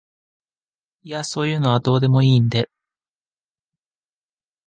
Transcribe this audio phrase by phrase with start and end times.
[1.03, 2.71] いやそういうのはどうでもいいんで